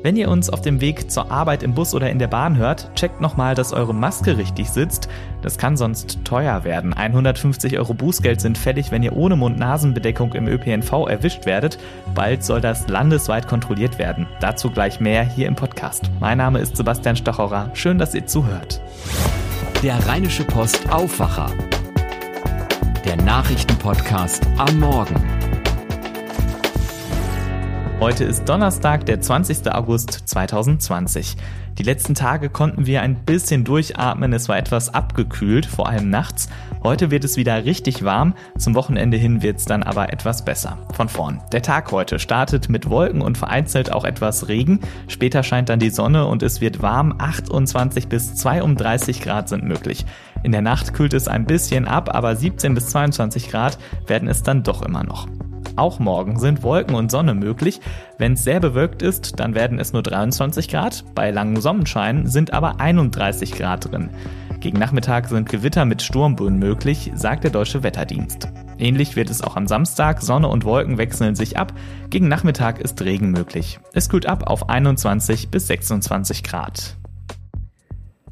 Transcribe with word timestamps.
Wenn 0.00 0.14
ihr 0.14 0.28
uns 0.28 0.48
auf 0.48 0.60
dem 0.60 0.80
Weg 0.80 1.10
zur 1.10 1.32
Arbeit 1.32 1.64
im 1.64 1.74
Bus 1.74 1.92
oder 1.92 2.08
in 2.08 2.20
der 2.20 2.28
Bahn 2.28 2.56
hört, 2.56 2.94
checkt 2.94 3.20
nochmal, 3.20 3.56
dass 3.56 3.72
eure 3.72 3.92
Maske 3.92 4.38
richtig 4.38 4.70
sitzt. 4.70 5.08
Das 5.42 5.58
kann 5.58 5.76
sonst 5.76 6.24
teuer 6.24 6.62
werden. 6.62 6.92
150 6.92 7.76
Euro 7.78 7.94
Bußgeld 7.94 8.40
sind 8.40 8.56
fällig, 8.56 8.92
wenn 8.92 9.02
ihr 9.02 9.16
ohne 9.16 9.34
Mund-Nasen-Bedeckung 9.34 10.34
im 10.34 10.46
ÖPNV 10.46 11.08
erwischt 11.08 11.46
werdet. 11.46 11.78
Bald 12.14 12.44
soll 12.44 12.60
das 12.60 12.86
landesweit 12.86 13.48
kontrolliert 13.48 13.98
werden. 13.98 14.28
Dazu 14.40 14.70
gleich 14.70 15.00
mehr 15.00 15.24
hier 15.24 15.48
im 15.48 15.56
Podcast. 15.56 16.08
Mein 16.20 16.38
Name 16.38 16.60
ist 16.60 16.76
Sebastian 16.76 17.16
Stachorer. 17.16 17.70
Schön, 17.74 17.98
dass 17.98 18.14
ihr 18.14 18.24
zuhört. 18.24 18.80
Der 19.82 20.06
Rheinische 20.06 20.44
Post 20.44 20.92
Aufwacher. 20.92 21.50
Der 23.04 23.16
Nachrichtenpodcast 23.16 24.46
am 24.58 24.78
Morgen. 24.78 25.37
Heute 28.00 28.22
ist 28.22 28.48
Donnerstag, 28.48 29.06
der 29.06 29.20
20. 29.20 29.72
August 29.72 30.22
2020. 30.26 31.36
Die 31.78 31.82
letzten 31.82 32.14
Tage 32.14 32.48
konnten 32.48 32.86
wir 32.86 33.02
ein 33.02 33.16
bisschen 33.24 33.64
durchatmen, 33.64 34.32
es 34.32 34.48
war 34.48 34.56
etwas 34.56 34.94
abgekühlt, 34.94 35.66
vor 35.66 35.88
allem 35.88 36.08
nachts. 36.08 36.48
Heute 36.84 37.10
wird 37.10 37.24
es 37.24 37.36
wieder 37.36 37.64
richtig 37.64 38.04
warm, 38.04 38.34
zum 38.56 38.76
Wochenende 38.76 39.16
hin 39.16 39.42
wird 39.42 39.58
es 39.58 39.64
dann 39.64 39.82
aber 39.82 40.12
etwas 40.12 40.44
besser. 40.44 40.78
Von 40.94 41.08
vorn. 41.08 41.40
Der 41.50 41.60
Tag 41.60 41.90
heute 41.90 42.20
startet 42.20 42.68
mit 42.68 42.88
Wolken 42.88 43.20
und 43.20 43.36
vereinzelt 43.36 43.90
auch 43.90 44.04
etwas 44.04 44.46
Regen. 44.46 44.78
Später 45.08 45.42
scheint 45.42 45.68
dann 45.68 45.80
die 45.80 45.90
Sonne 45.90 46.26
und 46.26 46.44
es 46.44 46.60
wird 46.60 46.80
warm, 46.80 47.16
28 47.18 48.06
bis 48.06 48.36
32 48.36 49.22
Grad 49.22 49.48
sind 49.48 49.64
möglich. 49.64 50.06
In 50.44 50.52
der 50.52 50.62
Nacht 50.62 50.94
kühlt 50.94 51.14
es 51.14 51.26
ein 51.26 51.46
bisschen 51.46 51.88
ab, 51.88 52.14
aber 52.14 52.36
17 52.36 52.74
bis 52.74 52.90
22 52.90 53.50
Grad 53.50 53.76
werden 54.06 54.28
es 54.28 54.44
dann 54.44 54.62
doch 54.62 54.82
immer 54.82 55.02
noch. 55.02 55.26
Auch 55.78 56.00
morgen 56.00 56.40
sind 56.40 56.64
Wolken 56.64 56.96
und 56.96 57.08
Sonne 57.08 57.34
möglich. 57.34 57.80
Wenn 58.18 58.32
es 58.32 58.42
sehr 58.42 58.58
bewölkt 58.58 59.00
ist, 59.00 59.38
dann 59.38 59.54
werden 59.54 59.78
es 59.78 59.92
nur 59.92 60.02
23 60.02 60.66
Grad. 60.66 61.04
Bei 61.14 61.30
langem 61.30 61.60
Sonnenschein 61.60 62.26
sind 62.26 62.52
aber 62.52 62.80
31 62.80 63.52
Grad 63.52 63.88
drin. 63.88 64.10
Gegen 64.58 64.80
Nachmittag 64.80 65.28
sind 65.28 65.48
Gewitter 65.48 65.84
mit 65.84 66.02
Sturmböen 66.02 66.58
möglich, 66.58 67.12
sagt 67.14 67.44
der 67.44 67.52
Deutsche 67.52 67.84
Wetterdienst. 67.84 68.48
Ähnlich 68.76 69.14
wird 69.14 69.30
es 69.30 69.40
auch 69.40 69.54
am 69.54 69.68
Samstag. 69.68 70.20
Sonne 70.20 70.48
und 70.48 70.64
Wolken 70.64 70.98
wechseln 70.98 71.36
sich 71.36 71.56
ab. 71.56 71.72
Gegen 72.10 72.26
Nachmittag 72.26 72.80
ist 72.80 73.00
Regen 73.02 73.30
möglich. 73.30 73.78
Es 73.92 74.08
kühlt 74.08 74.26
ab 74.26 74.50
auf 74.50 74.68
21 74.68 75.48
bis 75.52 75.68
26 75.68 76.42
Grad. 76.42 76.97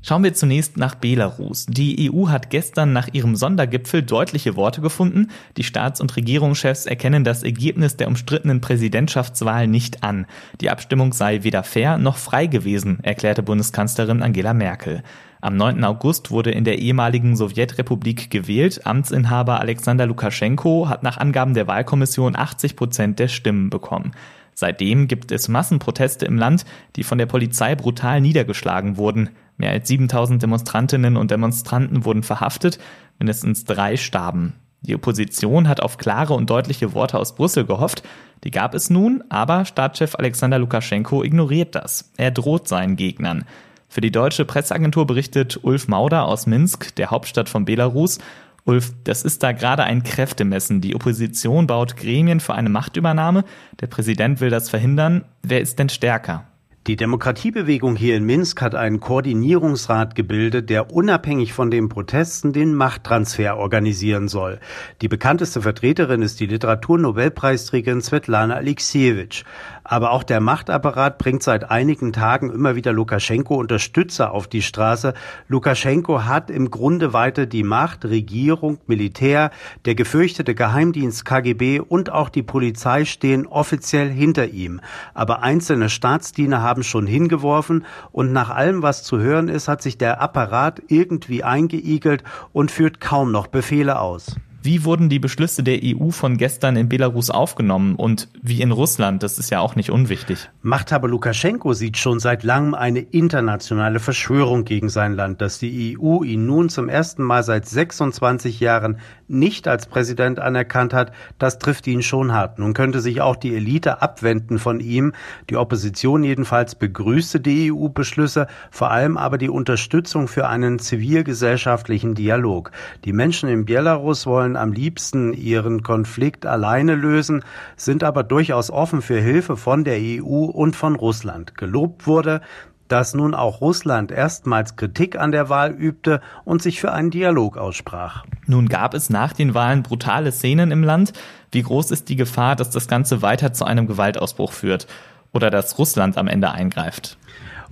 Schauen 0.08 0.22
wir 0.22 0.34
zunächst 0.34 0.76
nach 0.76 0.94
Belarus. 0.94 1.66
Die 1.68 2.12
EU 2.12 2.28
hat 2.28 2.48
gestern 2.48 2.92
nach 2.92 3.08
ihrem 3.10 3.34
Sondergipfel 3.34 4.04
deutliche 4.04 4.54
Worte 4.54 4.80
gefunden. 4.80 5.32
Die 5.56 5.64
Staats- 5.64 6.00
und 6.00 6.14
Regierungschefs 6.14 6.86
erkennen 6.86 7.24
das 7.24 7.42
Ergebnis 7.42 7.96
der 7.96 8.06
umstrittenen 8.06 8.60
Präsidentschaftswahl 8.60 9.66
nicht 9.66 10.04
an. 10.04 10.26
Die 10.60 10.70
Abstimmung 10.70 11.12
sei 11.12 11.42
weder 11.42 11.64
fair 11.64 11.98
noch 11.98 12.18
frei 12.18 12.46
gewesen, 12.46 13.00
erklärte 13.02 13.42
Bundeskanzlerin 13.42 14.22
Angela 14.22 14.54
Merkel. 14.54 15.02
Am 15.40 15.56
9. 15.56 15.82
August 15.82 16.30
wurde 16.30 16.52
in 16.52 16.62
der 16.62 16.78
ehemaligen 16.78 17.34
Sowjetrepublik 17.34 18.30
gewählt. 18.30 18.86
Amtsinhaber 18.86 19.58
Alexander 19.58 20.06
Lukaschenko 20.06 20.88
hat 20.88 21.02
nach 21.02 21.18
Angaben 21.18 21.54
der 21.54 21.66
Wahlkommission 21.66 22.36
80 22.36 22.76
Prozent 22.76 23.18
der 23.18 23.26
Stimmen 23.26 23.70
bekommen. 23.70 24.12
Seitdem 24.54 25.08
gibt 25.08 25.32
es 25.32 25.48
Massenproteste 25.48 26.26
im 26.26 26.38
Land, 26.38 26.64
die 26.94 27.02
von 27.02 27.18
der 27.18 27.26
Polizei 27.26 27.74
brutal 27.74 28.20
niedergeschlagen 28.20 28.96
wurden. 28.96 29.30
Mehr 29.56 29.70
als 29.70 29.88
7000 29.88 30.42
Demonstrantinnen 30.42 31.16
und 31.16 31.30
Demonstranten 31.30 32.04
wurden 32.04 32.22
verhaftet, 32.22 32.78
mindestens 33.18 33.64
drei 33.64 33.96
starben. 33.96 34.54
Die 34.82 34.94
Opposition 34.94 35.68
hat 35.68 35.80
auf 35.80 35.98
klare 35.98 36.34
und 36.34 36.50
deutliche 36.50 36.94
Worte 36.94 37.18
aus 37.18 37.34
Brüssel 37.34 37.64
gehofft. 37.64 38.02
Die 38.44 38.50
gab 38.50 38.74
es 38.74 38.90
nun, 38.90 39.24
aber 39.30 39.64
Staatschef 39.64 40.14
Alexander 40.14 40.58
Lukaschenko 40.58 41.24
ignoriert 41.24 41.74
das. 41.74 42.12
Er 42.16 42.30
droht 42.30 42.68
seinen 42.68 42.96
Gegnern. 42.96 43.44
Für 43.88 44.00
die 44.00 44.12
deutsche 44.12 44.44
Presseagentur 44.44 45.06
berichtet 45.06 45.60
Ulf 45.62 45.88
Mauder 45.88 46.26
aus 46.26 46.46
Minsk, 46.46 46.94
der 46.96 47.10
Hauptstadt 47.10 47.48
von 47.48 47.64
Belarus, 47.64 48.18
Ulf, 48.66 48.92
das 49.04 49.22
ist 49.22 49.44
da 49.44 49.52
gerade 49.52 49.84
ein 49.84 50.02
Kräftemessen. 50.02 50.80
Die 50.80 50.96
Opposition 50.96 51.68
baut 51.68 51.96
Gremien 51.96 52.40
für 52.40 52.54
eine 52.54 52.68
Machtübernahme. 52.68 53.44
Der 53.80 53.86
Präsident 53.86 54.40
will 54.40 54.50
das 54.50 54.68
verhindern. 54.68 55.24
Wer 55.42 55.60
ist 55.60 55.78
denn 55.78 55.88
stärker? 55.88 56.48
Die 56.86 56.94
Demokratiebewegung 56.94 57.96
hier 57.96 58.16
in 58.16 58.22
Minsk 58.22 58.62
hat 58.62 58.76
einen 58.76 59.00
Koordinierungsrat 59.00 60.14
gebildet, 60.14 60.70
der 60.70 60.92
unabhängig 60.92 61.52
von 61.52 61.68
den 61.68 61.88
Protesten 61.88 62.52
den 62.52 62.76
Machttransfer 62.76 63.56
organisieren 63.56 64.28
soll. 64.28 64.60
Die 65.02 65.08
bekannteste 65.08 65.62
Vertreterin 65.62 66.22
ist 66.22 66.38
die 66.38 66.46
Literaturnobelpreisträgerin 66.46 68.02
Svetlana 68.02 68.54
Alexievich. 68.54 69.44
Aber 69.88 70.10
auch 70.10 70.24
der 70.24 70.40
Machtapparat 70.40 71.18
bringt 71.18 71.44
seit 71.44 71.70
einigen 71.70 72.12
Tagen 72.12 72.50
immer 72.50 72.74
wieder 72.74 72.92
Lukaschenko-Unterstützer 72.92 74.32
auf 74.32 74.48
die 74.48 74.62
Straße. 74.62 75.14
Lukaschenko 75.46 76.24
hat 76.24 76.50
im 76.50 76.70
Grunde 76.70 77.12
weiter 77.12 77.46
die 77.46 77.62
Macht, 77.62 78.04
Regierung, 78.04 78.78
Militär, 78.88 79.50
der 79.84 79.94
gefürchtete 79.94 80.56
Geheimdienst 80.56 81.24
KGB 81.24 81.78
und 81.80 82.10
auch 82.10 82.30
die 82.30 82.42
Polizei 82.42 83.04
stehen 83.04 83.46
offiziell 83.46 84.08
hinter 84.08 84.48
ihm. 84.48 84.80
Aber 85.14 85.44
einzelne 85.44 85.88
Staatsdiener 85.88 86.62
haben 86.62 86.75
schon 86.82 87.06
hingeworfen 87.06 87.84
und 88.12 88.32
nach 88.32 88.50
allem, 88.50 88.82
was 88.82 89.02
zu 89.02 89.18
hören 89.18 89.48
ist, 89.48 89.68
hat 89.68 89.82
sich 89.82 89.98
der 89.98 90.20
Apparat 90.20 90.82
irgendwie 90.88 91.44
eingeigelt 91.44 92.24
und 92.52 92.70
führt 92.70 93.00
kaum 93.00 93.32
noch 93.32 93.46
Befehle 93.46 94.00
aus. 94.00 94.36
Wie 94.66 94.84
wurden 94.84 95.08
die 95.08 95.20
Beschlüsse 95.20 95.62
der 95.62 95.78
EU 95.80 96.10
von 96.10 96.38
gestern 96.38 96.74
in 96.74 96.88
Belarus 96.88 97.30
aufgenommen 97.30 97.94
und 97.94 98.26
wie 98.42 98.60
in 98.60 98.72
Russland? 98.72 99.22
Das 99.22 99.38
ist 99.38 99.48
ja 99.50 99.60
auch 99.60 99.76
nicht 99.76 99.90
unwichtig. 99.90 100.50
Machthaber 100.60 101.06
Lukaschenko 101.06 101.72
sieht 101.72 101.98
schon 101.98 102.18
seit 102.18 102.42
langem 102.42 102.74
eine 102.74 102.98
internationale 102.98 104.00
Verschwörung 104.00 104.64
gegen 104.64 104.88
sein 104.88 105.14
Land. 105.14 105.40
Dass 105.40 105.60
die 105.60 105.96
EU 105.96 106.24
ihn 106.24 106.46
nun 106.46 106.68
zum 106.68 106.88
ersten 106.88 107.22
Mal 107.22 107.44
seit 107.44 107.68
26 107.68 108.58
Jahren 108.58 108.98
nicht 109.28 109.68
als 109.68 109.86
Präsident 109.86 110.40
anerkannt 110.40 110.92
hat, 110.92 111.12
das 111.38 111.60
trifft 111.60 111.86
ihn 111.86 112.02
schon 112.02 112.32
hart. 112.32 112.58
Nun 112.58 112.74
könnte 112.74 113.00
sich 113.00 113.20
auch 113.20 113.36
die 113.36 113.54
Elite 113.54 114.02
abwenden 114.02 114.58
von 114.58 114.80
ihm. 114.80 115.12
Die 115.48 115.56
Opposition 115.56 116.24
jedenfalls 116.24 116.74
begrüßte 116.74 117.38
die 117.38 117.70
EU-Beschlüsse, 117.70 118.48
vor 118.72 118.90
allem 118.90 119.16
aber 119.16 119.38
die 119.38 119.48
Unterstützung 119.48 120.26
für 120.26 120.48
einen 120.48 120.80
zivilgesellschaftlichen 120.80 122.16
Dialog. 122.16 122.72
Die 123.04 123.12
Menschen 123.12 123.48
in 123.48 123.64
Belarus 123.64 124.26
wollen 124.26 124.55
am 124.56 124.72
liebsten 124.72 125.32
ihren 125.32 125.82
Konflikt 125.82 126.46
alleine 126.46 126.94
lösen, 126.94 127.44
sind 127.76 128.02
aber 128.02 128.22
durchaus 128.22 128.70
offen 128.70 129.02
für 129.02 129.20
Hilfe 129.20 129.56
von 129.56 129.84
der 129.84 129.98
EU 129.98 130.44
und 130.46 130.76
von 130.76 130.96
Russland. 130.96 131.56
Gelobt 131.56 132.06
wurde, 132.06 132.40
dass 132.88 133.14
nun 133.14 133.34
auch 133.34 133.60
Russland 133.60 134.12
erstmals 134.12 134.76
Kritik 134.76 135.18
an 135.18 135.32
der 135.32 135.48
Wahl 135.48 135.72
übte 135.72 136.20
und 136.44 136.62
sich 136.62 136.80
für 136.80 136.92
einen 136.92 137.10
Dialog 137.10 137.56
aussprach. 137.56 138.24
Nun 138.46 138.68
gab 138.68 138.94
es 138.94 139.10
nach 139.10 139.32
den 139.32 139.54
Wahlen 139.54 139.82
brutale 139.82 140.32
Szenen 140.32 140.70
im 140.70 140.82
Land. 140.82 141.12
Wie 141.50 141.62
groß 141.62 141.90
ist 141.90 142.08
die 142.08 142.16
Gefahr, 142.16 142.56
dass 142.56 142.70
das 142.70 142.88
Ganze 142.88 143.22
weiter 143.22 143.52
zu 143.52 143.64
einem 143.64 143.86
Gewaltausbruch 143.86 144.52
führt 144.52 144.86
oder 145.32 145.50
dass 145.50 145.78
Russland 145.78 146.16
am 146.16 146.28
Ende 146.28 146.50
eingreift? 146.50 147.18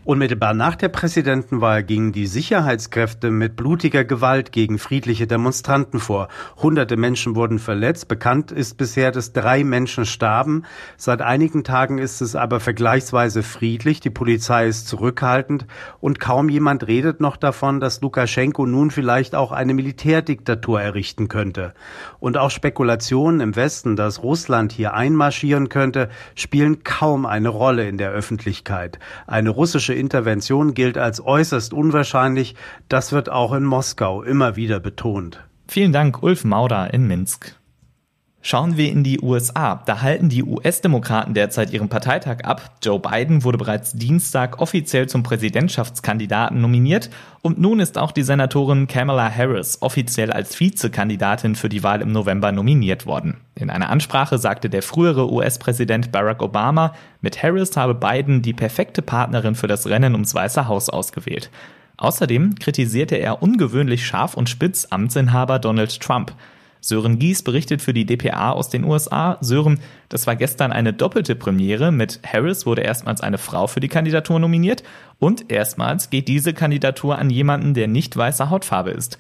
Unmittelbar 0.07 0.53
nach 0.53 0.77
der 0.77 0.91
Präsidentenwahl 0.91 1.83
gingen 1.83 2.13
die 2.13 2.27
Sicherheitskräfte 2.27 3.31
mit 3.31 3.57
blutiger 3.57 4.05
Gewalt 4.05 4.53
gegen 4.53 4.79
friedliche 4.79 5.27
Demonstranten 5.27 5.99
vor. 5.99 6.29
Hunderte 6.59 6.99
Menschen 6.99 7.37
wurden 7.37 7.59
verletzt. 7.59 8.07
Bekannt 8.07 8.53
ist 8.53 8.77
bisher, 8.77 9.13
dass 9.13 9.33
drei 9.33 9.65
Menschen 9.65 10.05
starben. 10.05 10.65
Seit 10.99 11.23
einigen 11.23 11.65
Tagen 11.65 11.97
ist 11.97 12.21
es 12.21 12.37
aber 12.37 12.61
vergleichsweise 12.61 13.43
friedlich. 13.43 14.01
Die 14.01 14.11
Polizei 14.11 14.69
ist 14.69 14.89
zurückhaltend 14.89 15.67
und 16.01 16.21
kaum 16.21 16.51
jemand 16.51 16.87
redet 16.87 17.21
noch 17.21 17.39
davon, 17.39 17.81
dass 17.81 18.03
Lukaschenko 18.03 18.67
nun 18.67 18.91
vielleicht 18.91 19.35
auch 19.35 19.53
eine 19.53 19.73
Militärdiktatur 19.73 20.83
errichten 20.83 21.29
könnte. 21.29 21.73
Und 22.21 22.37
auch 22.37 22.51
Spekulationen 22.51 23.41
im 23.41 23.57
Westen, 23.57 23.97
dass 23.97 24.23
Russland 24.23 24.71
hier 24.71 24.93
einmarschieren 24.93 25.71
könnte, 25.71 26.11
spielen 26.35 26.85
kaum 26.85 27.25
eine 27.25 27.49
Rolle 27.49 27.89
in 27.89 27.97
der 27.97 28.11
Öffentlichkeit. 28.11 28.99
Eine 29.27 29.49
russische 29.49 29.94
Intervention 29.95 30.75
gilt 30.75 30.99
als 30.99 31.25
äußerst 31.25 31.73
unwahrscheinlich. 31.73 32.55
Das 32.89 33.13
wird 33.13 33.31
auch 33.31 33.53
in 33.53 33.65
Moskau 33.65 34.23
immer 34.23 34.57
wieder 34.57 34.81
betont. 34.81 35.43
Vielen 35.67 35.93
Dank, 35.93 36.23
Ulf 36.23 36.45
Mauder 36.45 36.93
in 36.93 37.07
Minsk. 37.07 37.57
Schauen 38.47 38.77
wir 38.77 38.93
in 38.93 39.05
die 39.05 39.23
USA. 39.23 39.81
Da 39.87 40.03
halten 40.03 40.29
die 40.29 40.45
US-Demokraten 40.45 41.33
derzeit 41.33 41.73
ihren 41.73 41.89
Parteitag 41.89 42.45
ab. 42.45 42.73
Joe 42.83 43.01
Biden 43.01 43.43
wurde 43.43 43.57
bereits 43.57 43.95
Dienstag 43.95 44.61
offiziell 44.61 45.09
zum 45.09 45.23
Präsidentschaftskandidaten 45.23 46.61
nominiert 46.61 47.09
und 47.41 47.59
nun 47.59 47.81
ist 47.81 47.97
auch 47.97 48.13
die 48.13 48.23
Senatorin 48.23 48.87
Kamala 48.87 49.35
Harris 49.35 49.81
offiziell 49.81 50.31
als 50.31 50.61
Vizekandidatin 50.61 51.55
für 51.55 51.71
die 51.71 51.83
Wahl 51.83 52.03
im 52.03 52.13
November 52.13 52.53
nominiert 52.53 53.07
worden. 53.07 53.39
In 53.55 53.71
einer 53.71 53.89
Ansprache 53.89 54.37
sagte 54.37 54.69
der 54.69 54.83
frühere 54.83 55.33
US-Präsident 55.33 56.13
Barack 56.13 56.43
Obama, 56.43 56.93
mit 57.23 57.43
Harris 57.43 57.75
habe 57.79 57.95
Biden 57.95 58.43
die 58.43 58.53
perfekte 58.53 59.01
Partnerin 59.01 59.55
für 59.55 59.69
das 59.69 59.87
Rennen 59.87 60.13
ums 60.13 60.35
Weiße 60.35 60.69
Haus 60.69 60.91
ausgewählt. 60.91 61.49
Außerdem 61.97 62.57
kritisierte 62.57 63.17
er 63.17 63.43
ungewöhnlich 63.43 64.05
scharf 64.05 64.35
und 64.35 64.51
spitz 64.51 64.89
Amtsinhaber 64.91 65.59
Donald 65.59 65.99
Trump. 65.99 66.35
Sören 66.87 67.19
Gies 67.19 67.43
berichtet 67.43 67.81
für 67.81 67.95
die 67.95 68.05
DPA 68.05 68.53
aus 68.53 68.69
den 68.69 68.85
USA. 68.85 69.39
Sören, 69.41 69.81
das 70.11 70.27
war 70.27 70.37
gestern 70.37 70.71
eine 70.71 70.93
doppelte 70.93 71.35
Premiere. 71.35 71.91
Mit 71.91 72.21
Harris 72.31 72.67
wurde 72.67 72.83
erstmals 72.83 73.23
eine 73.23 73.39
Frau 73.39 73.67
für 73.67 73.81
die 73.81 73.89
Kandidatur 73.89 74.39
nominiert 74.39 74.83
und 75.19 75.51
erstmals 75.51 76.11
geht 76.11 76.29
diese 76.29 76.53
Kandidatur 76.53 77.19
an 77.19 77.31
jemanden, 77.31 77.73
der 77.73 77.89
nicht 77.89 78.15
weißer 78.15 78.51
Hautfarbe 78.51 78.91
ist. 78.91 79.17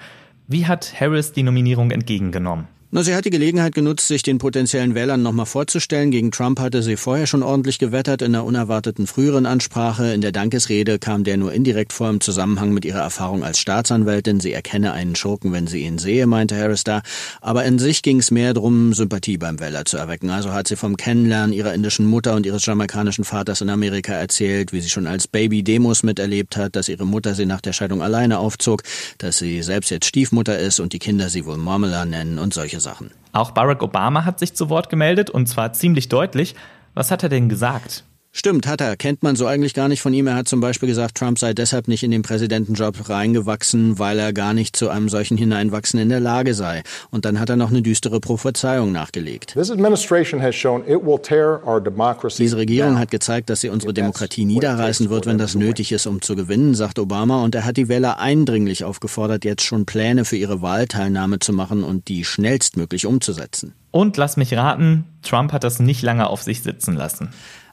Wie 0.47 0.67
hat 0.67 1.01
Harris 1.01 1.33
die 1.33 1.43
Nominierung 1.43 1.91
entgegengenommen? 1.91 2.69
Na, 2.97 3.03
sie 3.03 3.17
hat 3.17 3.25
die 3.25 3.31
Gelegenheit 3.31 3.75
genutzt, 3.75 4.07
sich 4.07 4.23
den 4.23 4.39
potenziellen 4.39 4.95
Wählern 4.95 5.21
nochmal 5.21 5.47
vorzustellen. 5.47 6.13
Gegen 6.13 6.31
Trump 6.31 6.61
hatte 6.61 6.81
sie 6.81 6.97
vorher 6.97 7.27
schon 7.27 7.43
ordentlich 7.43 7.81
gewettert 7.81 8.23
in 8.23 8.33
einer 8.33 8.45
unerwarteten 8.45 9.09
früheren 9.09 9.47
Ansprache. 9.47 10.15
In 10.15 10.21
der 10.21 10.31
Dankesrede 10.31 11.01
kam 11.01 11.25
der 11.25 11.37
nur 11.37 11.53
indirekt 11.53 11.93
vor 11.93 12.09
im 12.09 12.21
Zusammenhang 12.21 12.73
mit 12.73 12.85
ihrer 12.85 13.01
Erfahrung 13.01 13.43
als 13.43 13.59
Staatsanwältin. 13.59 14.39
Sie 14.39 14.53
erkenne 14.53 14.93
einen 14.93 15.17
Schurken, 15.17 15.51
wenn 15.51 15.67
sie 15.67 15.83
ihn 15.83 15.99
sehe, 15.99 16.29
meinte 16.29 16.57
Harris 16.57 16.85
da. 16.85 17.03
Aber 17.41 17.65
in 17.65 17.81
sich 17.81 18.03
ging 18.03 18.21
es 18.21 18.31
mehr 18.31 18.55
darum, 18.55 18.93
Sympathie 18.95 19.39
beim 19.39 19.59
Wähler 19.59 19.85
zu 19.87 19.97
erwecken. 19.97 20.31
Also 20.31 20.53
hat 20.53 20.69
sie 20.69 20.77
vom 20.77 20.97
Kennenlernen 20.97 21.53
ihrer 21.53 21.75
indischen 21.75 22.07
Mutter 22.07 22.37
und 22.37 22.47
ihres 22.47 22.65
jamaikanischen 22.65 23.25
Vaters 23.25 23.61
in 23.61 23.71
Amerika 23.71 24.13
erzählt, 24.13 24.73
wie 24.73 24.81
sie 24.81 24.89
schon 24.89 25.09
als 25.09 25.27
Baby 25.27 25.65
Demos 25.65 26.05
miterlebt 26.05 26.57
hat, 26.57 26.77
dass 26.77 26.89
ihre 26.89 27.09
Mutter 27.09 27.35
sie 27.35 27.47
nach 27.47 27.61
der 27.61 27.73
Scheidung 27.73 28.03
alleine 28.03 28.39
aufzog, 28.39 28.85
dass 29.19 29.39
sie 29.39 29.63
selbst 29.63 29.91
jetzt 29.91 30.07
Stiefmutter 30.07 30.57
ist 30.57 30.79
und 30.79 30.93
die 30.93 31.01
Kinder 31.01 31.29
sie 31.29 31.45
wohl 31.45 31.57
Marmela 31.57 32.05
nennen 32.05 32.39
und 32.39 32.55
solche 32.55 32.84
Sachen. 32.85 33.11
Auch 33.33 33.51
Barack 33.51 33.83
Obama 33.83 34.25
hat 34.25 34.39
sich 34.39 34.55
zu 34.55 34.69
Wort 34.69 34.89
gemeldet 34.89 35.29
und 35.29 35.49
zwar 35.49 35.73
ziemlich 35.73 36.09
deutlich. 36.09 36.55
Was 36.95 37.11
hat 37.11 37.25
er 37.25 37.29
denn 37.29 37.49
gesagt? 37.49 38.05
Stimmt, 38.37 38.67
hat 38.67 38.81
er. 38.81 38.97
Kennt 38.97 39.23
man 39.23 39.37
so 39.37 39.47
eigentlich 39.47 39.75
gar 39.75 39.87
nicht 39.87 40.03
von 40.03 40.13
ihm. 40.13 40.27
Er 40.27 40.35
hat 40.35 40.49
zum 40.49 40.61
Beispiel 40.61 40.89
gesagt, 40.89 41.17
Trump 41.17 41.39
sei 41.39 41.55
deshalb 41.55 41.87
nicht 41.87 42.03
in 42.03 42.11
den 42.11 42.23
Präsidentenjob 42.23 43.09
reingewachsen, 43.09 44.01
weil 44.01 44.19
er 44.19 44.33
gar 44.33 44.55
nicht 44.55 44.75
zu 44.75 44.89
einem 44.89 45.09
solchen 45.09 45.37
Hineinwachsen 45.37 46.01
in 46.01 46.09
der 46.09 46.19
Lage 46.19 46.55
sei. 46.55 46.83
Und 47.13 47.27
dann 47.27 47.39
hat 47.39 47.49
er 47.49 47.55
noch 47.55 47.71
eine 47.71 47.81
düstere 47.81 48.19
Prophezeiung 48.19 48.91
nachgelegt. 48.91 49.55
Diese 49.55 49.77
Regierung 52.57 52.99
hat 52.99 53.11
gezeigt, 53.13 53.51
dass 53.51 53.61
sie 53.61 53.69
unsere 53.69 53.95
Demokratie 53.95 54.45
niederreißen 54.45 55.11
wird, 55.11 55.27
wenn 55.27 55.39
das 55.39 55.55
nötig 55.55 55.93
ist, 55.93 56.07
um 56.09 56.21
zu 56.21 56.35
gewinnen, 56.35 56.75
sagt 56.75 56.99
Obama. 56.99 57.45
Und 57.45 57.55
er 57.55 57.65
hat 57.65 57.77
die 57.77 57.89
Wähler 57.89 58.19
eindringlich 58.19 58.83
aufgefordert, 58.83 59.45
jetzt 59.45 59.63
schon 59.63 59.87
Pläne 59.87 60.25
für 60.25 60.37
ihre 60.37 60.61
Wahlteilnahme 60.61 61.39
zu 61.39 61.53
machen 61.53 61.85
und 61.85 62.09
die 62.09 62.25
schnellstmöglich 62.25 63.07
umzusetzen. 63.07 63.75
Und 63.93 64.17
lass 64.17 64.37
mich 64.37 64.53
raten, 64.55 65.05
Trump 65.23 65.53
hat 65.53 65.63
das 65.63 65.79
nicht 65.79 66.03
lange 66.03 66.27
auf 66.27 66.43
sich 66.43 66.65
sitzen 66.65 66.97
lassen. 66.97 67.29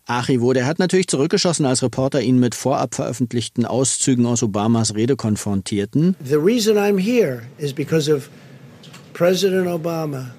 Achivo, 0.06 0.54
der 0.54 0.66
hat 0.66 0.80
natürlich 0.80 1.08
zurückgeschossen, 1.08 1.66
als 1.66 1.84
Reporter 1.84 2.22
ihn 2.22 2.40
mit 2.40 2.56
vorab 2.56 2.96
veröffentlichten 2.96 3.66
Auszügen 3.66 4.26
aus 4.26 4.44
Obamas 4.44 4.96
Rede 4.96 5.16
konfrontierten. 5.16 6.16
The 6.24 6.36
reason 6.36 6.78
I'm 6.78 7.00
here 7.00 7.44
is 7.58 7.74
because 7.74 8.14
of 8.14 8.30
President 9.14 9.68
Obama 9.68 10.32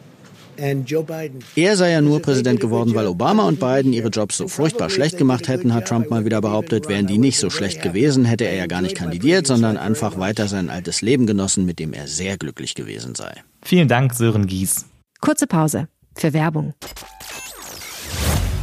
er 1.56 1.76
sei 1.76 1.90
ja 1.90 2.00
nur 2.00 2.20
Präsident 2.20 2.60
geworden, 2.60 2.94
weil 2.94 3.06
Obama 3.06 3.48
und 3.48 3.58
Biden 3.58 3.92
ihre 3.92 4.08
Jobs 4.08 4.36
so 4.36 4.48
furchtbar 4.48 4.90
schlecht 4.90 5.16
gemacht 5.16 5.48
hätten, 5.48 5.72
hat 5.72 5.88
Trump 5.88 6.10
mal 6.10 6.24
wieder 6.24 6.40
behauptet. 6.40 6.88
Wären 6.88 7.06
die 7.06 7.18
nicht 7.18 7.38
so 7.38 7.50
schlecht 7.50 7.82
gewesen, 7.82 8.24
hätte 8.24 8.44
er 8.44 8.54
ja 8.54 8.66
gar 8.66 8.82
nicht 8.82 8.96
kandidiert, 8.96 9.46
sondern 9.46 9.76
einfach 9.76 10.18
weiter 10.18 10.48
sein 10.48 10.70
altes 10.70 11.00
Leben 11.02 11.26
genossen, 11.26 11.64
mit 11.64 11.78
dem 11.78 11.92
er 11.92 12.06
sehr 12.06 12.36
glücklich 12.36 12.74
gewesen 12.74 13.14
sei. 13.14 13.32
Vielen 13.62 13.88
Dank, 13.88 14.14
Sören 14.14 14.46
Gies. 14.46 14.86
Kurze 15.20 15.46
Pause 15.46 15.88
für 16.14 16.32
Werbung. 16.32 16.74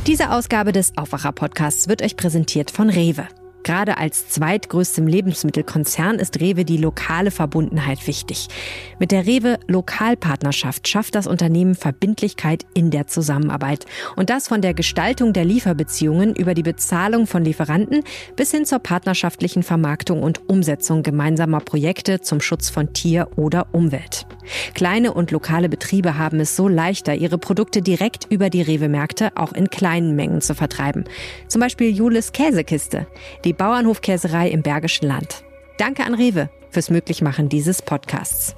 Diese 0.10 0.32
Ausgabe 0.32 0.72
des 0.72 0.98
Aufwacher-Podcasts 0.98 1.88
wird 1.88 2.02
euch 2.02 2.18
präsentiert 2.18 2.72
von 2.72 2.90
Rewe. 2.90 3.28
Gerade 3.70 4.00
als 4.00 4.28
zweitgrößtem 4.30 5.06
Lebensmittelkonzern 5.06 6.16
ist 6.16 6.40
Rewe 6.40 6.66
die 6.66 6.78
lokale 6.78 7.30
Verbundenheit 7.30 8.08
wichtig. 8.08 8.48
Mit 8.98 9.12
der 9.12 9.28
Rewe 9.28 9.60
Lokalpartnerschaft 9.68 10.88
schafft 10.88 11.14
das 11.14 11.28
Unternehmen 11.28 11.76
Verbindlichkeit 11.76 12.66
in 12.74 12.90
der 12.90 13.06
Zusammenarbeit. 13.06 13.86
Und 14.16 14.32
das 14.32 14.48
von 14.48 14.64
der 14.64 14.74
Gestaltung 14.74 15.34
der 15.34 15.46
Lieferbeziehungen 15.46 16.36
über 16.36 16.56
die 16.56 16.64
Bezahlung 16.64 17.28
von 17.28 17.46
Lieferanten 17.46 18.04
bis 18.36 18.50
hin 18.50 18.66
zur 18.66 18.80
partnerschaftlichen 18.80 19.62
Vermarktung 19.62 20.24
und 20.24 20.50
Umsetzung 20.50 21.04
gemeinsamer 21.04 21.60
Projekte 21.60 22.22
zum 22.22 22.42
Schutz 22.42 22.72
von 22.72 22.94
Tier 22.94 23.28
oder 23.36 23.68
Umwelt. 23.72 24.26
Kleine 24.74 25.14
und 25.14 25.30
lokale 25.30 25.70
Betriebe 25.70 26.18
haben 26.18 26.40
es 26.40 26.56
so 26.56 26.68
leichter, 26.68 27.14
ihre 27.14 27.38
Produkte 27.38 27.84
direkt 27.84 28.26
über 28.32 28.50
die 28.50 28.64
Rewe-Märkte 28.64 29.34
auch 29.36 29.54
in 29.54 29.70
kleinen 29.70 30.16
Mengen 30.16 30.42
zu 30.42 30.56
vertreiben. 30.56 31.04
Zum 31.48 31.62
Beispiel 31.62 31.96
Julis 31.96 32.32
Käsekiste. 32.32 33.06
Die 33.44 33.59
Bauernhofkäserei 33.60 34.48
im 34.48 34.62
Bergischen 34.62 35.10
Land. 35.10 35.44
Danke 35.78 36.06
an 36.06 36.14
Rewe 36.14 36.50
fürs 36.70 36.90
Möglichmachen 36.90 37.50
dieses 37.50 37.82
Podcasts. 37.82 38.56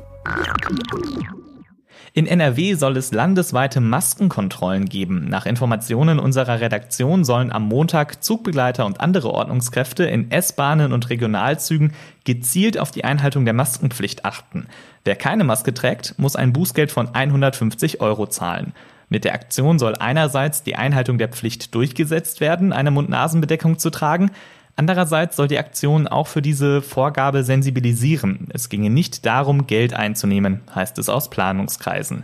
In 2.14 2.28
NRW 2.28 2.76
soll 2.76 2.98
es 2.98 3.12
landesweite 3.12 3.82
Maskenkontrollen 3.82 4.86
geben. 4.86 5.28
Nach 5.28 5.48
Informationen 5.48 6.20
unserer 6.20 6.62
Redaktion 6.62 7.24
sollen 7.24 7.52
am 7.52 7.68
Montag 7.68 8.24
Zugbegleiter 8.24 8.86
und 8.86 9.02
andere 9.02 9.32
Ordnungskräfte 9.32 10.04
in 10.04 10.30
S-Bahnen 10.30 10.94
und 10.94 11.10
Regionalzügen 11.10 11.94
gezielt 12.24 12.78
auf 12.78 12.92
die 12.92 13.04
Einhaltung 13.04 13.46
der 13.46 13.56
Maskenpflicht 13.56 14.24
achten. 14.24 14.68
Wer 15.04 15.16
keine 15.16 15.44
Maske 15.44 15.74
trägt, 15.74 16.20
muss 16.20 16.36
ein 16.36 16.54
Bußgeld 16.54 16.92
von 16.92 17.16
150 17.16 18.02
Euro 18.02 18.28
zahlen. 18.28 18.74
Mit 19.10 19.26
der 19.26 19.34
Aktion 19.34 19.80
soll 19.80 19.96
einerseits 19.96 20.62
die 20.64 20.76
Einhaltung 20.76 21.18
der 21.18 21.28
Pflicht 21.28 21.74
durchgesetzt 21.74 22.40
werden, 22.40 22.72
eine 22.72 22.92
Mund-Nasen-Bedeckung 22.92 23.80
zu 23.80 23.90
tragen, 23.90 24.32
Andererseits 24.76 25.36
soll 25.36 25.48
die 25.48 25.60
Aktion 25.60 26.08
auch 26.08 26.28
für 26.28 26.42
diese 26.42 26.82
Vorgabe 26.82 27.44
sensibilisieren. 27.44 28.48
Es 28.54 28.70
ginge 28.70 28.90
nicht 28.90 29.26
darum, 29.26 29.68
Geld 29.68 29.94
einzunehmen, 29.94 30.62
heißt 30.74 30.98
es 30.98 31.10
aus 31.10 31.30
Planungskreisen. 31.30 32.24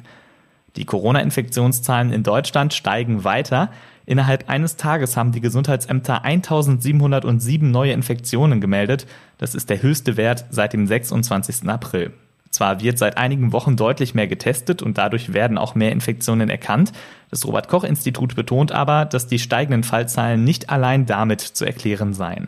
Die 0.75 0.85
Corona-Infektionszahlen 0.85 2.11
in 2.11 2.23
Deutschland 2.23 2.73
steigen 2.73 3.23
weiter. 3.23 3.71
Innerhalb 4.05 4.49
eines 4.49 4.77
Tages 4.77 5.17
haben 5.17 5.31
die 5.31 5.41
Gesundheitsämter 5.41 6.23
1707 6.23 7.69
neue 7.71 7.91
Infektionen 7.91 8.61
gemeldet. 8.61 9.07
Das 9.37 9.55
ist 9.55 9.69
der 9.69 9.81
höchste 9.81 10.17
Wert 10.17 10.45
seit 10.49 10.73
dem 10.73 10.87
26. 10.87 11.67
April. 11.67 12.13
Zwar 12.57 12.81
wird 12.81 12.97
seit 12.97 13.19
einigen 13.19 13.53
Wochen 13.53 13.75
deutlich 13.75 14.15
mehr 14.15 14.25
getestet 14.25 14.81
und 14.81 14.97
dadurch 14.97 15.31
werden 15.31 15.59
auch 15.59 15.75
mehr 15.75 15.91
Infektionen 15.91 16.49
erkannt. 16.49 16.91
Das 17.29 17.45
Robert 17.45 17.67
Koch 17.67 17.83
Institut 17.83 18.35
betont 18.35 18.71
aber, 18.71 19.05
dass 19.05 19.27
die 19.27 19.37
steigenden 19.37 19.83
Fallzahlen 19.83 20.43
nicht 20.43 20.71
allein 20.71 21.05
damit 21.05 21.41
zu 21.41 21.65
erklären 21.65 22.15
seien. 22.15 22.47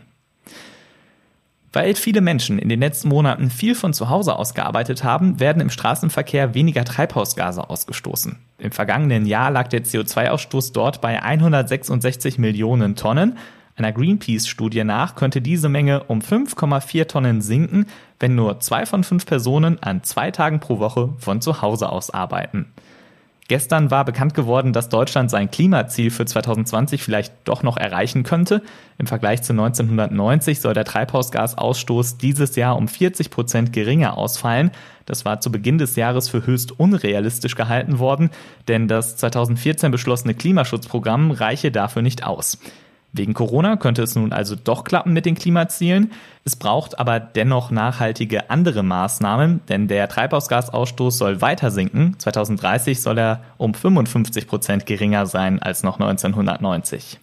Weil 1.73 1.93
viele 1.93 2.21
Menschen 2.21 2.57
in 2.57 2.69
den 2.69 2.79
letzten 2.79 3.09
Monaten 3.09 3.51
viel 3.51 3.75
von 3.75 3.93
zu 3.93 4.09
Hause 4.09 4.35
aus 4.35 4.55
gearbeitet 4.55 5.03
haben, 5.03 5.39
werden 5.39 5.61
im 5.61 5.69
Straßenverkehr 5.69 6.55
weniger 6.55 6.85
Treibhausgase 6.85 7.69
ausgestoßen. 7.69 8.37
Im 8.57 8.71
vergangenen 8.71 9.27
Jahr 9.27 9.51
lag 9.51 9.67
der 9.67 9.83
CO2-Ausstoß 9.83 10.73
dort 10.73 11.01
bei 11.01 11.21
166 11.21 12.39
Millionen 12.39 12.95
Tonnen. 12.95 13.37
Einer 13.79 13.93
Greenpeace-Studie 13.93 14.83
nach 14.83 15.15
könnte 15.15 15.39
diese 15.39 15.69
Menge 15.69 16.03
um 16.03 16.19
5,4 16.19 17.07
Tonnen 17.07 17.41
sinken, 17.41 17.85
wenn 18.19 18.35
nur 18.35 18.59
zwei 18.59 18.85
von 18.85 19.05
fünf 19.05 19.25
Personen 19.25 19.81
an 19.81 20.03
zwei 20.03 20.31
Tagen 20.31 20.59
pro 20.59 20.79
Woche 20.79 21.13
von 21.17 21.39
zu 21.39 21.61
Hause 21.61 21.89
aus 21.89 22.09
arbeiten. 22.09 22.65
Gestern 23.47 23.89
war 23.89 24.03
bekannt 24.03 24.33
geworden, 24.33 24.73
dass 24.73 24.89
Deutschland 24.89 25.31
sein 25.31 25.49
Klimaziel 25.49 26.11
für 26.11 26.25
2020 26.25 27.01
vielleicht 27.01 27.33
doch 27.45 27.63
noch 27.63 27.77
erreichen 27.77 28.23
könnte. 28.23 28.61
Im 28.97 29.07
Vergleich 29.07 29.43
zu 29.43 29.53
1990 29.53 30.59
soll 30.59 30.73
der 30.73 30.83
Treibhausgasausstoß 30.83 32.17
dieses 32.17 32.57
Jahr 32.57 32.75
um 32.75 32.89
40 32.89 33.31
Prozent 33.31 33.71
geringer 33.71 34.17
ausfallen. 34.17 34.71
Das 35.05 35.23
war 35.23 35.39
zu 35.39 35.51
Beginn 35.51 35.77
des 35.77 35.95
Jahres 35.95 36.27
für 36.27 36.45
höchst 36.45 36.77
unrealistisch 36.77 37.55
gehalten 37.55 37.97
worden, 37.97 38.29
denn 38.67 38.89
das 38.89 39.15
2014 39.15 39.89
beschlossene 39.89 40.33
Klimaschutzprogramm 40.33 41.31
reiche 41.31 41.71
dafür 41.71 42.01
nicht 42.01 42.25
aus. 42.25 42.57
Wegen 43.11 43.33
Corona 43.33 43.75
könnte 43.75 44.03
es 44.03 44.15
nun 44.15 44.31
also 44.31 44.55
doch 44.55 44.83
klappen 44.83 45.13
mit 45.13 45.25
den 45.25 45.35
Klimazielen. 45.35 46.11
Es 46.45 46.55
braucht 46.55 46.99
aber 46.99 47.19
dennoch 47.19 47.71
nachhaltige 47.71 48.51
andere 48.51 48.83
Maßnahmen, 48.83 49.61
denn 49.67 49.87
der 49.87 50.07
Treibhausgasausstoß 50.07 51.17
soll 51.17 51.41
weiter 51.41 51.71
sinken. 51.71 52.15
2030 52.19 53.01
soll 53.01 53.17
er 53.17 53.41
um 53.57 53.73
55 53.73 54.47
Prozent 54.47 54.85
geringer 54.85 55.25
sein 55.25 55.59
als 55.59 55.81
noch 55.81 55.99
1990. 55.99 57.19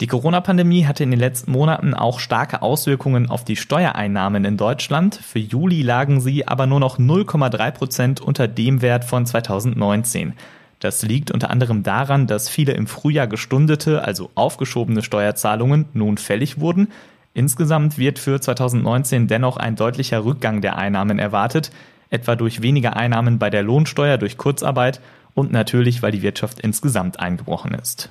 Die 0.00 0.06
Corona-Pandemie 0.06 0.84
hatte 0.84 1.04
in 1.04 1.10
den 1.10 1.20
letzten 1.20 1.52
Monaten 1.52 1.94
auch 1.94 2.20
starke 2.20 2.60
Auswirkungen 2.60 3.30
auf 3.30 3.44
die 3.44 3.56
Steuereinnahmen 3.56 4.44
in 4.44 4.58
Deutschland. 4.58 5.14
Für 5.14 5.38
Juli 5.38 5.80
lagen 5.80 6.20
sie 6.20 6.46
aber 6.46 6.66
nur 6.66 6.80
noch 6.80 6.98
0,3 6.98 7.70
Prozent 7.70 8.20
unter 8.20 8.46
dem 8.46 8.82
Wert 8.82 9.06
von 9.06 9.24
2019. 9.24 10.34
Das 10.80 11.02
liegt 11.02 11.30
unter 11.30 11.50
anderem 11.50 11.82
daran, 11.82 12.26
dass 12.26 12.48
viele 12.48 12.72
im 12.72 12.86
Frühjahr 12.86 13.26
gestundete, 13.26 14.04
also 14.04 14.30
aufgeschobene 14.34 15.02
Steuerzahlungen 15.02 15.86
nun 15.94 16.18
fällig 16.18 16.60
wurden. 16.60 16.88
Insgesamt 17.34 17.98
wird 17.98 18.18
für 18.18 18.40
2019 18.40 19.26
dennoch 19.26 19.56
ein 19.56 19.76
deutlicher 19.76 20.24
Rückgang 20.24 20.60
der 20.60 20.76
Einnahmen 20.76 21.18
erwartet, 21.18 21.70
etwa 22.10 22.36
durch 22.36 22.62
weniger 22.62 22.96
Einnahmen 22.96 23.38
bei 23.38 23.50
der 23.50 23.62
Lohnsteuer 23.62 24.18
durch 24.18 24.36
Kurzarbeit 24.36 25.00
und 25.34 25.52
natürlich, 25.52 26.02
weil 26.02 26.12
die 26.12 26.22
Wirtschaft 26.22 26.60
insgesamt 26.60 27.20
eingebrochen 27.20 27.74
ist. 27.74 28.10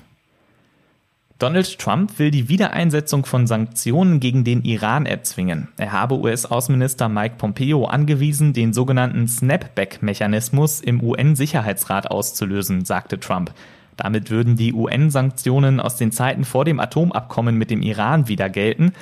Donald 1.38 1.80
Trump 1.80 2.18
will 2.18 2.32
die 2.32 2.48
Wiedereinsetzung 2.48 3.26
von 3.26 3.46
Sanktionen 3.46 4.22
gegen 4.22 4.46
den 4.46 4.64
Iran 4.64 5.06
erzwingen. 5.06 5.68
Er 5.76 5.92
habe 5.92 6.18
US-Außenminister 6.18 7.10
Mike 7.10 7.36
Pompeo 7.38 7.84
angewiesen, 7.86 8.54
den 8.54 8.72
sogenannten 8.72 9.28
Snapback-Mechanismus 9.28 10.80
im 10.80 11.04
UN-Sicherheitsrat 11.04 12.10
auszulösen, 12.10 12.86
sagte 12.86 13.20
Trump. 13.20 13.54
Damit 13.98 14.30
würden 14.30 14.56
die 14.56 14.74
UN-Sanktionen 14.74 15.82
aus 15.82 15.98
den 15.98 16.14
Zeiten 16.14 16.46
vor 16.46 16.64
dem 16.64 16.80
Atomabkommen 16.80 17.58
mit 17.58 17.70
dem 17.70 17.82
Iran 17.82 18.30
wieder 18.30 18.50
gelten. 18.50 18.94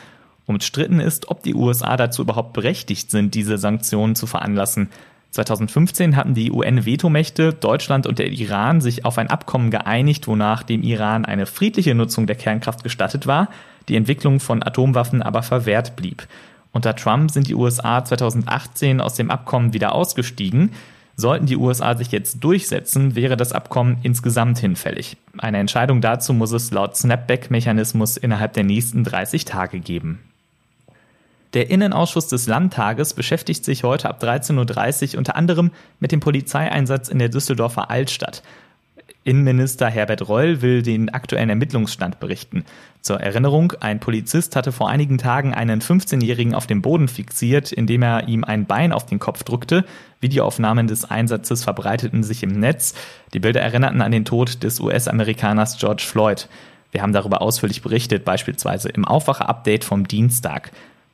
Umstritten 0.48 1.00
ist, 1.00 1.30
ob 1.30 1.44
die 1.44 1.54
USA 1.54 1.98
dazu 1.98 2.24
überhaupt 2.24 2.54
berechtigt 2.54 3.12
sind, 3.12 3.36
diese 3.36 3.60
Sanktionen 3.60 4.16
zu 4.16 4.26
veranlassen. 4.26 4.90
2015 5.34 6.16
hatten 6.16 6.36
die 6.36 6.52
UN-Vetomächte, 6.52 7.54
Deutschland 7.54 8.06
und 8.06 8.20
der 8.20 8.32
Iran 8.32 8.82
sich 8.82 9.04
auf 9.04 9.18
ein 9.18 9.32
Abkommen 9.32 9.72
geeinigt, 9.72 10.28
wonach 10.28 10.62
dem 10.62 10.84
Iran 10.84 11.26
eine 11.26 11.48
friedliche 11.48 11.96
Nutzung 11.96 12.28
der 12.28 12.36
Kernkraft 12.36 12.84
gestattet 12.84 13.26
war, 13.26 13.50
die 13.90 13.96
Entwicklung 13.96 14.40
von 14.40 14.62
Atomwaffen 14.62 15.24
aber 15.24 15.42
verwehrt 15.42 15.96
blieb. 15.96 16.28
Unter 16.72 16.96
Trump 16.96 17.32
sind 17.32 17.48
die 17.48 17.56
USA 17.56 18.06
2018 18.06 19.02
aus 19.02 19.16
dem 19.16 19.32
Abkommen 19.32 19.74
wieder 19.74 19.94
ausgestiegen. 19.94 20.72
Sollten 21.16 21.48
die 21.48 21.58
USA 21.58 21.96
sich 21.96 22.12
jetzt 22.12 22.44
durchsetzen, 22.44 23.16
wäre 23.16 23.36
das 23.36 23.54
Abkommen 23.54 23.98
insgesamt 24.04 24.60
hinfällig. 24.60 25.18
Eine 25.38 25.58
Entscheidung 25.58 26.00
dazu 26.02 26.34
muss 26.34 26.52
es 26.52 26.72
laut 26.72 26.96
Snapback-Mechanismus 26.96 28.18
innerhalb 28.18 28.54
der 28.54 28.64
nächsten 28.64 29.04
30 29.04 29.46
Tage 29.46 29.80
geben. 29.80 30.20
Der 31.54 31.70
Innenausschuss 31.70 32.28
des 32.28 32.48
Landtages 32.48 33.14
beschäftigt 33.14 33.64
sich 33.64 33.84
heute 33.84 34.10
ab 34.10 34.24
13.30 34.24 35.14
Uhr 35.14 35.20
unter 35.20 35.36
anderem 35.36 35.70
mit 36.00 36.12
dem 36.12 36.20
Polizeieinsatz 36.20 37.10
in 37.10 37.20
der 37.20 37.30
Düsseldorfer 37.30 37.92
Altstadt. 37.92 38.42
Innenminister 39.24 39.88
Herbert 39.88 40.28
Reul 40.28 40.62
will 40.62 40.82
den 40.82 41.10
aktuellen 41.10 41.50
Ermittlungsstand 41.50 42.20
berichten. 42.20 42.66
Zur 43.02 43.22
Erinnerung, 43.22 43.74
ein 43.80 44.00
Polizist 44.00 44.56
hatte 44.56 44.72
vor 44.72 44.90
einigen 44.90 45.18
Tagen 45.18 45.54
einen 45.54 45.80
15-Jährigen 45.80 46.56
auf 46.56 46.68
dem 46.68 46.82
Boden 46.82 47.08
fixiert, 47.08 47.72
indem 47.72 48.02
er 48.02 48.28
ihm 48.28 48.44
ein 48.44 48.66
Bein 48.66 48.92
auf 48.92 49.06
den 49.06 49.20
Kopf 49.20 49.44
drückte. 49.44 49.86
Videoaufnahmen 50.20 50.88
des 50.88 51.10
Einsatzes 51.10 51.64
verbreiteten 51.64 52.24
sich 52.24 52.44
im 52.44 52.60
Netz. 52.60 52.96
Die 53.34 53.40
Bilder 53.40 53.62
erinnerten 53.62 54.02
an 54.02 54.12
den 54.12 54.26
Tod 54.26 54.64
des 54.64 54.80
US-Amerikaners 54.80 55.78
George 55.78 56.04
Floyd. 56.06 56.50
Wir 56.92 57.02
haben 57.02 57.14
darüber 57.14 57.42
ausführlich 57.42 57.82
berichtet, 57.82 58.26
beispielsweise 58.26 58.90
im 58.90 59.06
Aufwacher-Update 59.06 59.84
vom 59.84 60.08
Dienstag. 60.08 60.72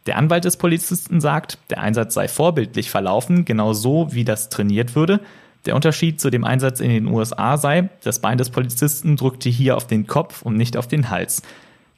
Der 0.09 0.17
Anwalt 0.17 0.43
des 0.43 0.57
Polizisten 0.57 1.21
sagt, 1.21 1.59
der 1.69 1.81
Einsatz 1.81 2.15
sei 2.15 2.27
vorbildlich 2.27 2.89
verlaufen, 2.89 3.45
genau 3.45 3.73
so, 3.73 4.07
wie 4.09 4.25
das 4.25 4.49
trainiert 4.49 4.95
würde. 4.95 5.19
Der 5.67 5.75
Unterschied 5.75 6.19
zu 6.19 6.31
dem 6.31 6.43
Einsatz 6.43 6.79
in 6.79 6.89
den 6.89 7.05
USA 7.05 7.57
sei, 7.57 7.89
das 8.03 8.17
Bein 8.17 8.39
des 8.39 8.49
Polizisten 8.49 9.17
drückte 9.17 9.49
hier 9.49 9.77
auf 9.77 9.85
den 9.85 10.07
Kopf 10.07 10.41
und 10.41 10.57
nicht 10.57 10.77
auf 10.77 10.87
den 10.87 11.11
Hals. 11.11 11.43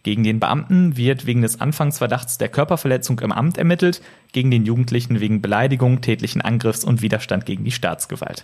Gegen 0.04 0.26
den 0.26 0.42
Beamten 0.42 0.98
wird 0.98 1.26
wegen 1.26 1.42
des 1.42 1.62
Anfangsverdachts 1.62 2.38
der 2.38 2.50
Körperverletzung 2.50 3.18
im 3.22 3.32
Amt 3.32 3.58
ermittelt, 3.58 4.02
gegen 4.34 4.52
den 4.52 4.66
Jugendlichen 4.66 5.22
wegen 5.22 5.42
Beleidigung, 5.42 6.02
tätlichen 6.02 6.42
Angriffs 6.42 6.84
und 6.84 7.02
Widerstand 7.02 7.46
gegen 7.46 7.64
die 7.64 7.72
Staatsgewalt. 7.72 8.44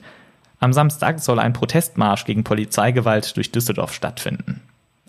Am 0.62 0.72
Samstag 0.72 1.20
soll 1.20 1.40
ein 1.40 1.52
Protestmarsch 1.52 2.24
gegen 2.24 2.46
Polizeigewalt 2.46 3.36
durch 3.36 3.52
Düsseldorf 3.52 3.94
stattfinden. 3.94 4.62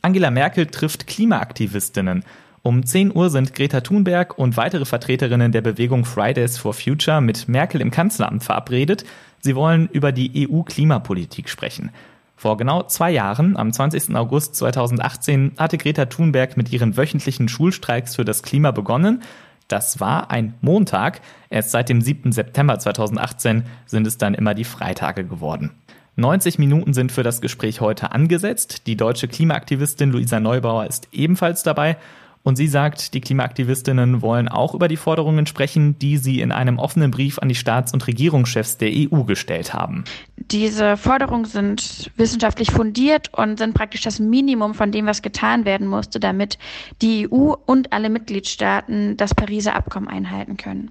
Angela 0.02 0.32
Merkel 0.32 0.66
trifft 0.66 1.06
Klimaaktivistinnen. 1.06 2.24
Um 2.62 2.84
10 2.84 3.14
Uhr 3.14 3.30
sind 3.30 3.54
Greta 3.54 3.80
Thunberg 3.80 4.36
und 4.38 4.56
weitere 4.56 4.84
Vertreterinnen 4.84 5.52
der 5.52 5.60
Bewegung 5.60 6.04
Fridays 6.04 6.58
for 6.58 6.74
Future 6.74 7.20
mit 7.20 7.48
Merkel 7.48 7.80
im 7.80 7.90
Kanzleramt 7.90 8.42
verabredet. 8.42 9.04
Sie 9.40 9.54
wollen 9.54 9.88
über 9.92 10.10
die 10.10 10.48
EU-Klimapolitik 10.48 11.48
sprechen. 11.48 11.90
Vor 12.36 12.56
genau 12.56 12.82
zwei 12.84 13.10
Jahren, 13.10 13.56
am 13.56 13.72
20. 13.72 14.14
August 14.14 14.56
2018, 14.56 15.52
hatte 15.58 15.78
Greta 15.78 16.06
Thunberg 16.06 16.56
mit 16.56 16.72
ihren 16.72 16.96
wöchentlichen 16.96 17.48
Schulstreiks 17.48 18.16
für 18.16 18.24
das 18.24 18.42
Klima 18.42 18.70
begonnen. 18.70 19.22
Das 19.68 20.00
war 20.00 20.30
ein 20.30 20.54
Montag. 20.60 21.20
Erst 21.50 21.70
seit 21.70 21.88
dem 21.88 22.00
7. 22.00 22.32
September 22.32 22.78
2018 22.78 23.64
sind 23.86 24.06
es 24.06 24.18
dann 24.18 24.34
immer 24.34 24.54
die 24.54 24.64
Freitage 24.64 25.24
geworden. 25.24 25.72
90 26.16 26.58
Minuten 26.58 26.94
sind 26.94 27.12
für 27.12 27.22
das 27.22 27.40
Gespräch 27.40 27.80
heute 27.80 28.10
angesetzt. 28.10 28.86
Die 28.88 28.96
deutsche 28.96 29.28
Klimaaktivistin 29.28 30.10
Luisa 30.10 30.40
Neubauer 30.40 30.86
ist 30.86 31.08
ebenfalls 31.12 31.62
dabei 31.62 31.96
und 32.42 32.56
sie 32.56 32.68
sagt, 32.68 33.14
die 33.14 33.20
Klimaaktivistinnen 33.20 34.22
wollen 34.22 34.48
auch 34.48 34.74
über 34.74 34.88
die 34.88 34.96
Forderungen 34.96 35.46
sprechen, 35.46 35.98
die 35.98 36.16
sie 36.16 36.40
in 36.40 36.52
einem 36.52 36.78
offenen 36.78 37.10
Brief 37.10 37.38
an 37.38 37.48
die 37.48 37.54
Staats- 37.54 37.92
und 37.92 38.06
Regierungschefs 38.06 38.78
der 38.78 38.90
EU 38.90 39.24
gestellt 39.24 39.74
haben. 39.74 40.04
Diese 40.36 40.96
Forderungen 40.96 41.44
sind 41.44 42.10
wissenschaftlich 42.16 42.70
fundiert 42.70 43.32
und 43.34 43.58
sind 43.58 43.74
praktisch 43.74 44.02
das 44.02 44.18
Minimum 44.18 44.74
von 44.74 44.92
dem, 44.92 45.06
was 45.06 45.22
getan 45.22 45.64
werden 45.64 45.86
musste, 45.86 46.20
damit 46.20 46.58
die 47.02 47.28
EU 47.30 47.54
und 47.66 47.92
alle 47.92 48.08
Mitgliedstaaten 48.08 49.16
das 49.16 49.34
Pariser 49.34 49.74
Abkommen 49.74 50.08
einhalten 50.08 50.56
können. 50.56 50.90